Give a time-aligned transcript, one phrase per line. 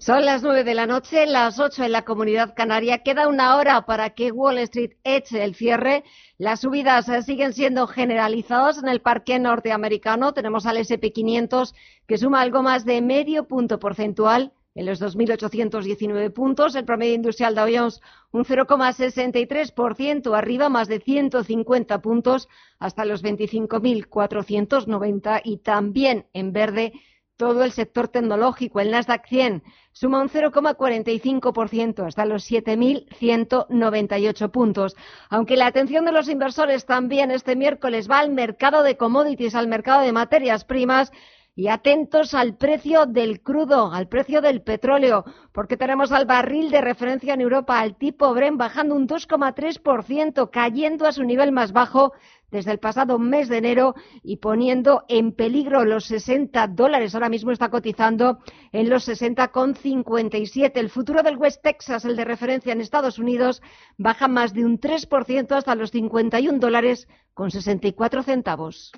[0.00, 3.02] Son las nueve de la noche, las ocho en la comunidad canaria.
[3.02, 6.04] Queda una hora para que Wall Street eche el cierre.
[6.38, 10.32] Las subidas eh, siguen siendo generalizadas en el parque norteamericano.
[10.32, 11.74] Tenemos al SP500
[12.06, 16.76] que suma algo más de medio punto porcentual en los 2.819 puntos.
[16.76, 18.00] El promedio industrial Dow Jones
[18.32, 26.94] un 0,63% arriba, más de 150 puntos hasta los 25.490 y también en verde
[27.40, 28.80] todo el sector tecnológico.
[28.80, 34.94] El Nasdaq 100 suma un 0,45% hasta los 7.198 puntos.
[35.30, 39.68] Aunque la atención de los inversores también este miércoles va al mercado de commodities, al
[39.68, 41.12] mercado de materias primas,
[41.60, 46.80] y atentos al precio del crudo, al precio del petróleo, porque tenemos al barril de
[46.80, 52.14] referencia en Europa, al tipo Brent, bajando un 2,3%, cayendo a su nivel más bajo
[52.50, 57.14] desde el pasado mes de enero y poniendo en peligro los 60 dólares.
[57.14, 58.38] Ahora mismo está cotizando
[58.72, 60.72] en los 60,57.
[60.76, 63.60] El futuro del West Texas, el de referencia en Estados Unidos,
[63.98, 68.92] baja más de un 3% hasta los 51 dólares con 64 centavos.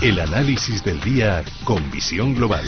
[0.00, 2.62] El análisis del día con visión global.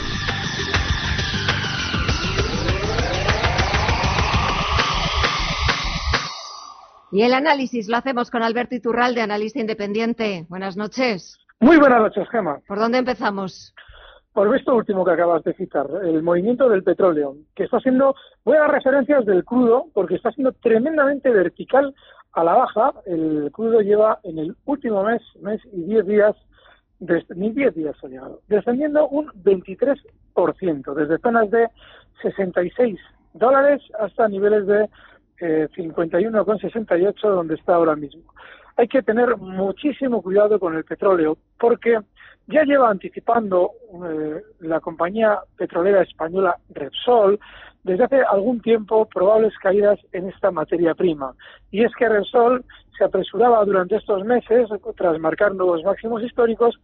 [7.12, 10.44] Y el análisis lo hacemos con Alberto Iturralde, analista independiente.
[10.49, 11.38] Buenas noches.
[11.60, 12.59] Muy buenas noches, Gema.
[12.66, 13.72] ¿Por dónde empezamos?
[14.32, 18.56] Por esto último que acabas de citar, el movimiento del petróleo, que está siendo, voy
[18.56, 21.94] a dar referencias del crudo, porque está siendo tremendamente vertical
[22.32, 22.93] a la baja.
[23.06, 26.34] El crudo lleva en el último mes, mes y diez días,
[27.00, 31.69] des, ni diez días ha llegado, descendiendo un 23%, desde zonas de
[32.22, 32.99] 66
[33.34, 34.88] dólares hasta niveles de
[35.41, 38.22] eh, 51,68 donde está ahora mismo.
[38.77, 41.99] Hay que tener muchísimo cuidado con el petróleo porque
[42.47, 43.72] ya lleva anticipando
[44.06, 47.38] eh, la compañía petrolera española Repsol
[47.83, 51.35] desde hace algún tiempo probables caídas en esta materia prima.
[51.71, 52.65] Y es que Repsol
[52.97, 56.79] se apresuraba durante estos meses, tras marcar nuevos máximos históricos,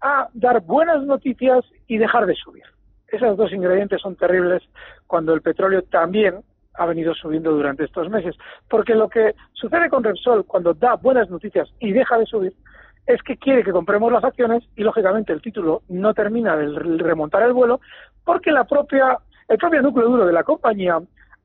[0.00, 2.64] a dar buenas noticias y dejar de subir.
[3.08, 4.62] Esos dos ingredientes son terribles
[5.06, 6.36] cuando el petróleo también
[6.74, 8.36] ha venido subiendo durante estos meses.
[8.68, 12.54] Porque lo que sucede con Repsol cuando da buenas noticias y deja de subir
[13.06, 16.68] es que quiere que compremos las acciones y lógicamente el título no termina de
[16.98, 17.80] remontar el vuelo
[18.24, 19.18] porque la propia
[19.50, 20.98] el propio núcleo duro de la compañía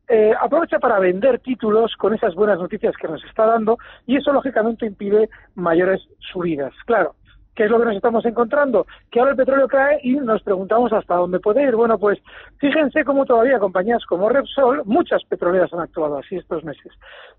[0.08, 4.32] eh, aprovecha para vender títulos con esas buenas noticias que nos está dando y eso
[4.32, 6.72] lógicamente impide mayores subidas.
[6.86, 7.16] Claro,
[7.56, 8.86] ¿Qué es lo que nos estamos encontrando?
[9.10, 11.76] Que ahora el petróleo cae y nos preguntamos hasta dónde puede ir.
[11.76, 12.20] Bueno, pues
[12.58, 16.92] fíjense cómo todavía compañías como Repsol, muchas petroleras han actuado así estos meses,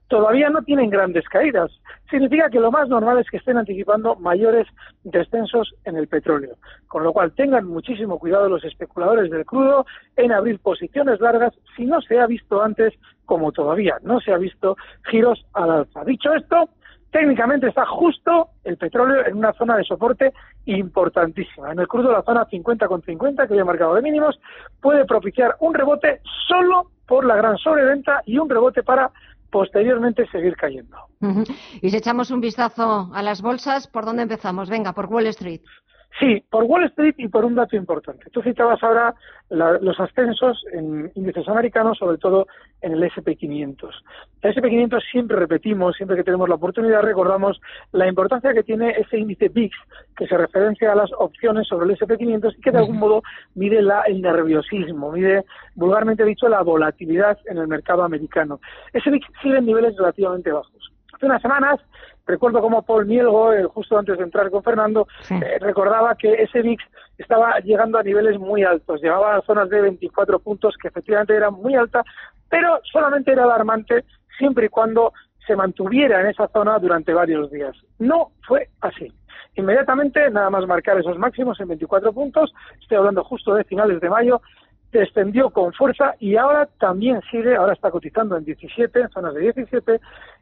[0.08, 1.70] todavía no tienen grandes caídas.
[2.10, 4.66] Significa que lo más normal es que estén anticipando mayores
[5.04, 6.56] descensos en el petróleo.
[6.88, 9.84] Con lo cual tengan muchísimo cuidado los especuladores del crudo
[10.16, 12.94] en abrir posiciones largas si no se ha visto antes,
[13.26, 14.76] como todavía no se ha visto,
[15.10, 16.04] giros al alza.
[16.04, 16.70] Dicho esto,
[17.16, 20.34] técnicamente está justo el petróleo en una zona de soporte
[20.66, 21.72] importantísima.
[21.72, 24.38] En el crudo la zona 50 con 50 que había marcado de mínimos
[24.82, 29.10] puede propiciar un rebote solo por la gran sobreventa y un rebote para
[29.50, 30.98] posteriormente seguir cayendo.
[31.80, 34.68] Y si echamos un vistazo a las bolsas, ¿por dónde empezamos?
[34.68, 35.62] Venga, por Wall Street.
[36.18, 38.30] Sí, por Wall Street y por un dato importante.
[38.30, 39.14] Tú citabas ahora
[39.50, 42.46] la, los ascensos en índices americanos, sobre todo
[42.80, 43.90] en el SP500.
[44.40, 47.60] El SP500 siempre repetimos, siempre que tenemos la oportunidad, recordamos
[47.92, 49.76] la importancia que tiene ese índice VIX,
[50.16, 53.22] que se referencia a las opciones sobre el SP500 y que de algún modo
[53.54, 58.60] mide la, el nerviosismo, mide, vulgarmente dicho, la volatilidad en el mercado americano.
[58.94, 60.95] Ese VIX sigue en niveles relativamente bajos.
[61.16, 61.80] Hace unas semanas
[62.26, 65.34] recuerdo como Paul Mielgo, eh, justo antes de entrar con Fernando, sí.
[65.34, 66.82] eh, recordaba que ese VIX
[67.16, 71.50] estaba llegando a niveles muy altos, llegaba a zonas de 24 puntos, que efectivamente era
[71.50, 72.04] muy alta,
[72.50, 74.04] pero solamente era alarmante
[74.36, 75.12] siempre y cuando
[75.46, 77.76] se mantuviera en esa zona durante varios días.
[77.98, 79.12] No fue así.
[79.54, 84.10] Inmediatamente, nada más marcar esos máximos en 24 puntos, estoy hablando justo de finales de
[84.10, 84.42] mayo,
[84.92, 89.40] descendió con fuerza y ahora también sigue, ahora está cotizando en 17, en zonas de
[89.40, 90.00] 17,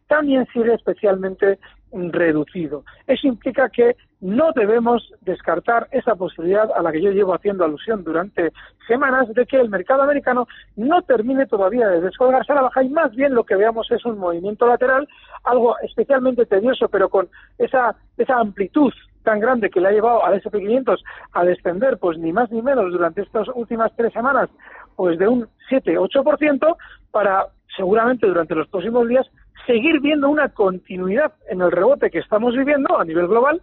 [0.09, 1.59] también sigue especialmente
[1.93, 2.85] reducido.
[3.06, 8.03] Eso implica que no debemos descartar esa posibilidad a la que yo llevo haciendo alusión
[8.03, 8.53] durante
[8.89, 12.89] semanas de que el mercado americano no termine todavía de descolgarse a la baja y
[12.89, 15.09] más bien lo que veamos es un movimiento lateral,
[15.45, 17.29] algo especialmente tedioso, pero con
[17.59, 18.93] esa, esa amplitud
[19.23, 20.99] tan grande que le ha llevado al SP500
[21.33, 24.50] a descender, pues ni más ni menos durante estas últimas tres semanas,
[24.97, 26.77] pues de un 7-8%,
[27.11, 27.47] para
[27.77, 29.27] seguramente durante los próximos días
[29.66, 33.61] seguir viendo una continuidad en el rebote que estamos viviendo a nivel global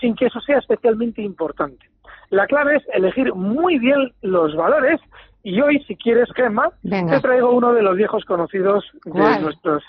[0.00, 1.88] sin que eso sea especialmente importante.
[2.30, 5.00] La clave es elegir muy bien los valores
[5.42, 9.82] y hoy, si quieres, Gemma, te traigo uno de los viejos conocidos de nuestros...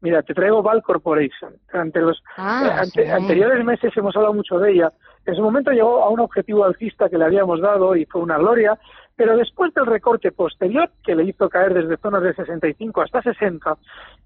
[0.00, 1.54] Mira, te traigo Val Corporation.
[1.72, 4.92] Ante los ah, eh, anteriores meses hemos hablado mucho de ella.
[5.24, 8.36] En su momento llegó a un objetivo alcista que le habíamos dado y fue una
[8.36, 8.78] gloria,
[9.16, 13.78] pero después del recorte posterior, que le hizo caer desde zonas de 65 hasta 60,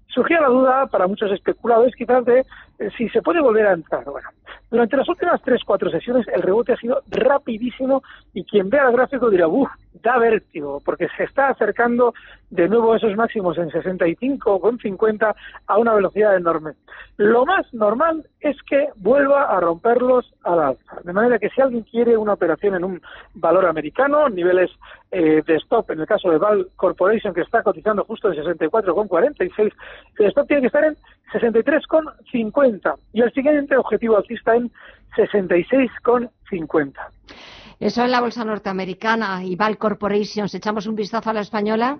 [0.07, 2.39] surgía la duda para muchos especuladores quizás de
[2.79, 4.03] eh, si se puede volver a entrar.
[4.03, 4.29] Bueno,
[4.69, 8.93] durante las últimas tres, cuatro sesiones el rebote ha sido rapidísimo y quien vea el
[8.93, 9.69] gráfico dirá, uff,
[10.01, 12.13] da vértigo, porque se está acercando
[12.49, 15.35] de nuevo a esos máximos en 65 con 50
[15.67, 16.73] a una velocidad enorme.
[17.17, 20.97] Lo más normal es que vuelva a romperlos al alza.
[21.03, 23.01] De manera que si alguien quiere una operación en un
[23.33, 24.71] valor americano, niveles
[25.11, 29.73] eh, de stop, en el caso de Val Corporation, que está cotizando justo en 64,46,
[30.19, 30.95] el stop tiene que estar en
[31.31, 34.71] 63,50 y el siguiente objetivo alcista en
[35.15, 36.93] 66,50.
[37.79, 40.49] Eso en la bolsa norteamericana y Val Corporation.
[40.49, 41.99] ¿Se echamos un vistazo a la española?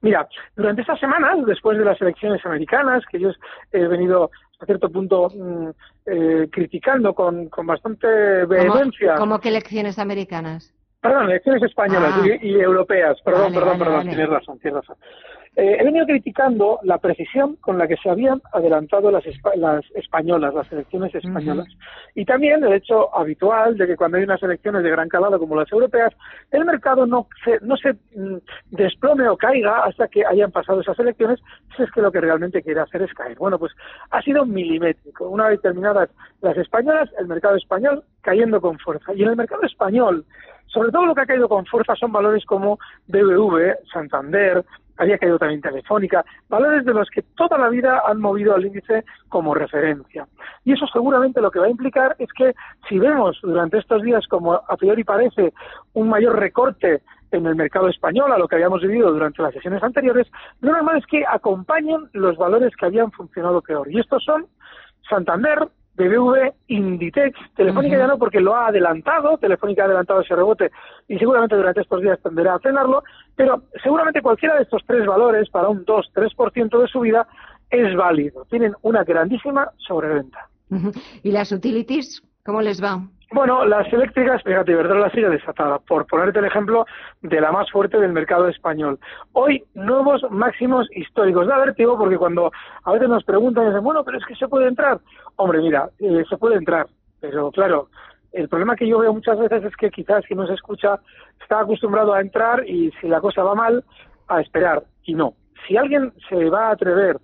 [0.00, 3.30] Mira, durante estas semanas, después de las elecciones americanas, que yo
[3.72, 4.30] he venido
[4.60, 5.68] a cierto punto mm,
[6.06, 8.06] eh, criticando con, con bastante
[8.46, 9.14] vehemencia.
[9.16, 10.72] ¿Cómo, que elecciones americanas?
[11.00, 12.22] Perdón, elecciones españolas Ah.
[12.40, 13.18] y, y europeas.
[13.24, 13.96] Perdón, Vale, perdón, vale, perdón.
[13.98, 14.10] vale.
[14.10, 14.96] Tienes razón, tienes razón.
[15.56, 19.24] Eh, he venido criticando la precisión con la que se habían adelantado las,
[19.54, 21.68] las españolas, las elecciones españolas.
[22.16, 25.54] Y también el hecho habitual de que cuando hay unas elecciones de gran calado como
[25.54, 26.12] las europeas,
[26.50, 28.38] el mercado no se, no se mm,
[28.72, 31.38] desplome o caiga hasta que hayan pasado esas elecciones,
[31.76, 33.36] si es que lo que realmente quiere hacer es caer.
[33.38, 33.72] Bueno, pues
[34.10, 35.28] ha sido milimétrico.
[35.28, 36.10] Una vez terminadas
[36.40, 39.14] las españolas, el mercado español cayendo con fuerza.
[39.14, 40.24] Y en el mercado español,
[40.66, 44.64] sobre todo lo que ha caído con fuerza son valores como BBV, Santander,
[44.96, 49.04] había caído también Telefónica, valores de los que toda la vida han movido al índice
[49.28, 50.26] como referencia.
[50.64, 52.54] Y eso seguramente lo que va a implicar es que
[52.88, 55.52] si vemos durante estos días, como a priori parece,
[55.94, 59.82] un mayor recorte en el mercado español a lo que habíamos vivido durante las sesiones
[59.82, 60.30] anteriores,
[60.60, 63.90] lo normal es que acompañen los valores que habían funcionado peor.
[63.90, 64.46] Y estos son
[65.08, 70.70] Santander, BBV, Inditex, Telefónica ya no porque lo ha adelantado, Telefónica ha adelantado ese rebote
[71.08, 73.04] y seguramente durante estos días tenderá a frenarlo,
[73.36, 77.26] pero seguramente cualquiera de estos tres valores para un 2-3% de subida
[77.70, 78.44] es válido.
[78.50, 80.48] Tienen una grandísima sobreventa.
[81.22, 82.22] ¿Y las utilities?
[82.44, 83.00] ¿Cómo les va?
[83.32, 86.86] Bueno, las eléctricas, fíjate, Iberdrola sigue desatada, por ponerte el ejemplo
[87.22, 88.98] de la más fuerte del mercado español.
[89.32, 91.46] Hoy, nuevos máximos históricos.
[91.46, 92.52] Da vértigo porque cuando
[92.84, 94.98] a veces nos preguntan dicen, bueno, pero es que se puede entrar.
[95.36, 96.86] Hombre, mira, eh, se puede entrar,
[97.20, 97.88] pero claro,
[98.32, 101.00] el problema que yo veo muchas veces es que quizás quien nos escucha
[101.40, 103.84] está acostumbrado a entrar y si la cosa va mal,
[104.28, 104.82] a esperar.
[105.04, 105.34] Y no.
[105.66, 107.18] Si alguien se va a atrever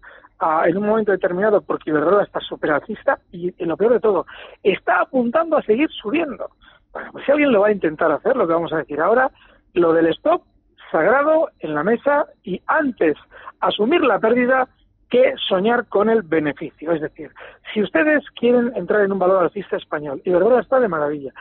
[0.65, 4.27] en un momento determinado, porque Iberdrola está súper alcista y, en lo peor de todo,
[4.63, 6.51] está apuntando a seguir subiendo.
[6.93, 9.31] Bueno, pues si alguien lo va a intentar hacer, lo que vamos a decir ahora,
[9.75, 10.43] lo del stop
[10.91, 13.17] sagrado en la mesa y antes
[13.61, 14.69] asumir la pérdida
[15.09, 16.93] que soñar con el beneficio.
[16.93, 17.31] Es decir,
[17.73, 21.33] si ustedes quieren entrar en un valor alcista español, Iberdrola está de maravilla,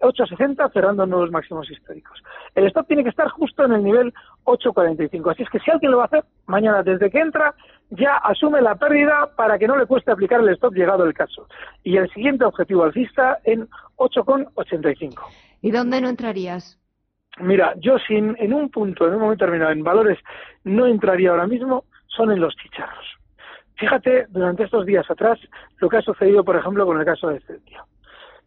[0.00, 2.22] 8,60 cerrando nuevos máximos históricos.
[2.54, 4.12] El stop tiene que estar justo en el nivel
[4.44, 5.32] 8,45.
[5.32, 7.54] Así es que si alguien lo va a hacer, mañana desde que entra
[7.90, 11.46] ya asume la pérdida para que no le cueste aplicar el stop llegado el caso.
[11.82, 15.20] Y el siguiente objetivo alcista en 8,85.
[15.60, 16.78] ¿Y dónde no entrarías?
[17.38, 20.18] Mira, yo sin en un punto, en un momento determinado, en valores
[20.64, 23.06] no entraría ahora mismo, son en los chicharros.
[23.76, 25.38] Fíjate, durante estos días atrás,
[25.78, 27.84] lo que ha sucedido, por ejemplo, con el caso de Celtia.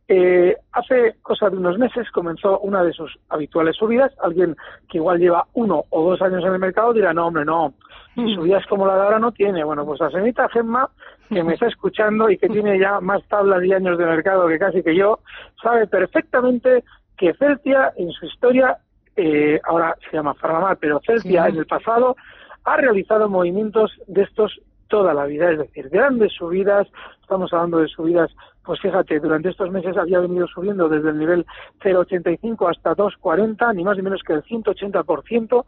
[0.10, 4.14] Eh, hace cosa de unos meses comenzó una de sus habituales subidas.
[4.24, 4.56] Alguien
[4.90, 7.74] que igual lleva uno o dos años en el mercado dirá, no, hombre, no,
[8.16, 9.64] si subidas como la de ahora no tiene.
[9.66, 10.90] Bueno, pues la señorita Gemma,
[11.28, 14.58] que me está escuchando y que tiene ya más tablas y años de mercado que
[14.58, 15.20] casi que yo,
[15.62, 16.86] sabe perfectamente
[17.18, 18.78] que Celtia en su historia,
[19.18, 21.50] eh, ahora se llama Farmamar, pero Celtia Sí.
[21.50, 22.16] en el pasado
[22.64, 26.88] ha realizado movimientos de estos toda la vida, es decir, grandes subidas,
[27.22, 28.32] estamos hablando de subidas,
[28.68, 31.46] pues fíjate, durante estos meses había venido subiendo desde el nivel
[31.82, 35.64] 0,85 hasta 2,40, ni más ni menos que el 180%,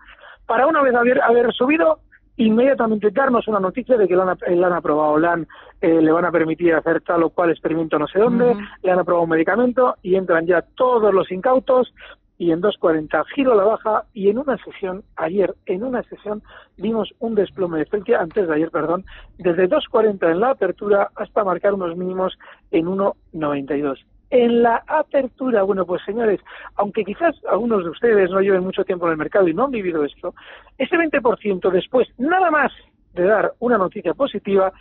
[0.46, 2.00] para una vez haber, haber subido
[2.36, 5.48] inmediatamente darnos una noticia de que han, le han aprobado, le, han,
[5.80, 8.54] eh, le van a permitir hacer tal o cual experimento no sé dónde,
[8.84, 11.94] le han aprobado un medicamento y entran ya todos los incautos
[12.40, 16.42] y en 2.40 giro a la baja y en una sesión, ayer en una sesión
[16.78, 19.04] vimos un desplome de Feltia, antes de ayer, perdón,
[19.38, 22.40] desde 2.40 en la apertura hasta marcar unos mínimos
[22.72, 23.98] en 1.92.
[24.32, 26.40] En la apertura, bueno, pues señores,
[26.76, 29.72] aunque quizás algunos de ustedes no lleven mucho tiempo en el mercado y no han
[29.72, 30.34] vivido esto,
[30.78, 32.72] ese 20% después, nada más
[33.16, 34.72] de dar una noticia positiva,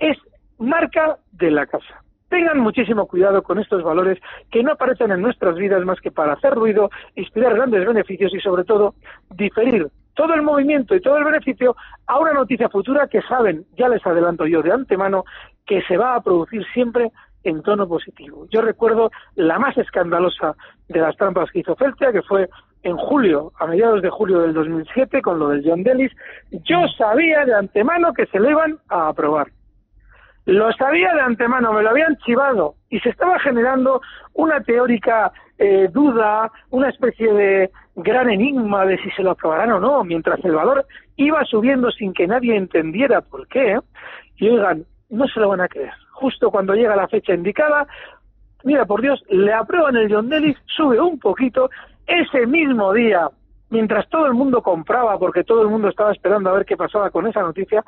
[0.00, 0.18] es
[0.58, 2.03] marca de la casa.
[2.34, 4.18] Tengan muchísimo cuidado con estos valores
[4.50, 8.40] que no aparecen en nuestras vidas más que para hacer ruido, inspirar grandes beneficios y
[8.40, 8.96] sobre todo
[9.30, 11.76] diferir todo el movimiento y todo el beneficio
[12.08, 15.22] a una noticia futura que saben, ya les adelanto yo de antemano,
[15.64, 17.12] que se va a producir siempre
[17.44, 18.48] en tono positivo.
[18.50, 20.56] Yo recuerdo la más escandalosa
[20.88, 22.48] de las trampas que hizo Feltia, que fue
[22.82, 26.10] en julio, a mediados de julio del 2007, con lo del John Dennis.
[26.50, 29.46] Yo sabía de antemano que se le iban a aprobar.
[30.46, 34.02] Lo sabía de antemano, me lo habían chivado y se estaba generando
[34.34, 39.80] una teórica eh, duda, una especie de gran enigma de si se lo aprobarán o
[39.80, 40.84] no, mientras el valor
[41.16, 43.78] iba subiendo sin que nadie entendiera por qué.
[44.36, 45.92] Y oigan, no se lo van a creer.
[46.12, 47.86] Justo cuando llega la fecha indicada,
[48.64, 51.70] mira por Dios, le aprueban el John Dennis, sube un poquito,
[52.06, 53.30] ese mismo día
[53.74, 57.10] mientras todo el mundo compraba, porque todo el mundo estaba esperando a ver qué pasaba
[57.10, 57.84] con esa noticia,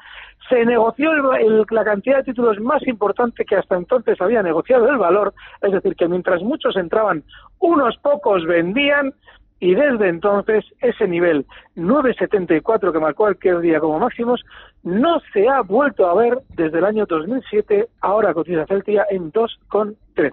[0.48, 4.98] se negoció el, la cantidad de títulos más importante que hasta entonces había negociado el
[4.98, 7.22] valor, es decir, que mientras muchos entraban,
[7.60, 9.14] unos pocos vendían,
[9.60, 14.44] y desde entonces ese nivel 9,74 que marcó aquel día como máximos
[14.82, 20.32] no se ha vuelto a ver desde el año 2007, ahora cotiza Celtia en 2,13.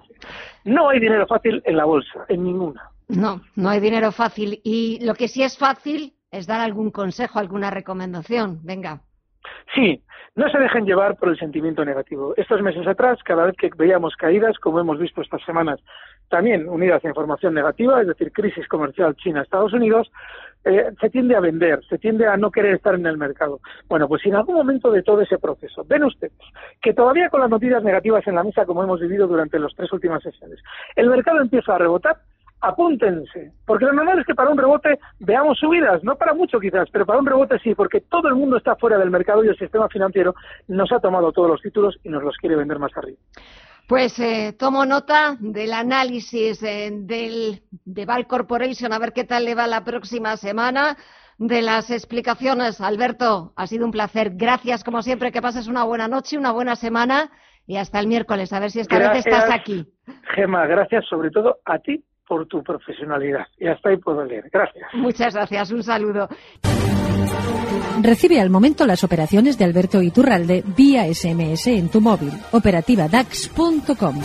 [0.65, 2.92] No hay dinero fácil en la bolsa, en ninguna.
[3.07, 4.61] No, no hay dinero fácil.
[4.63, 8.59] Y lo que sí es fácil es dar algún consejo, alguna recomendación.
[8.63, 9.01] Venga.
[9.75, 10.01] Sí,
[10.35, 12.33] no se dejen llevar por el sentimiento negativo.
[12.37, 15.79] Estos meses atrás, cada vez que veíamos caídas, como hemos visto estas semanas,
[16.29, 20.09] también unidas a información negativa, es decir, crisis comercial China-Estados Unidos,
[20.65, 23.59] eh, se tiende a vender, se tiende a no querer estar en el mercado.
[23.87, 26.33] Bueno, pues en algún momento de todo ese proceso ven ustedes
[26.81, 29.91] que todavía con las noticias negativas en la mesa, como hemos vivido durante las tres
[29.91, 30.59] últimas sesiones,
[30.95, 32.17] el mercado empieza a rebotar,
[32.63, 36.87] apúntense, porque lo normal es que para un rebote veamos subidas, no para mucho quizás,
[36.91, 39.57] pero para un rebote sí, porque todo el mundo está fuera del mercado y el
[39.57, 40.33] sistema financiero
[40.69, 43.17] nos ha tomado todos los títulos y nos los quiere vender más arriba.
[43.85, 49.43] Pues eh, tomo nota del análisis eh, del, de Val Corporation, a ver qué tal
[49.43, 50.95] le va la próxima semana,
[51.37, 52.79] de las explicaciones.
[52.79, 54.31] Alberto, ha sido un placer.
[54.35, 57.29] Gracias, como siempre, que pases una buena noche, una buena semana
[57.67, 58.53] y hasta el miércoles.
[58.53, 59.85] A ver si esta gracias, vez estás aquí.
[60.33, 63.45] Gema, gracias sobre todo a ti por tu profesionalidad.
[63.59, 64.49] Y hasta ahí puedo leer.
[64.51, 64.85] Gracias.
[64.93, 65.71] Muchas gracias.
[65.71, 66.27] Un saludo.
[68.01, 72.31] Recibe al momento las operaciones de Alberto Iturralde vía SMS en tu móvil.
[72.51, 74.15] Operativa DAX.com.